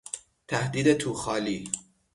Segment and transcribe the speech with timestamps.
[0.47, 1.71] تهدید تو خالی